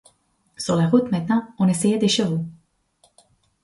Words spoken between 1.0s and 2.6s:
maintenant, on essayait des chevaux.